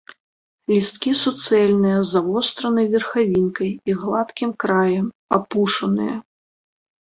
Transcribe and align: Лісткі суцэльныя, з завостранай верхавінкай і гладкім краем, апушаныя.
Лісткі 0.73 1.11
суцэльныя, 1.23 1.97
з 2.03 2.07
завостранай 2.13 2.85
верхавінкай 2.95 3.71
і 3.93 3.97
гладкім 4.01 4.51
краем, 4.65 5.05
апушаныя. 5.39 6.15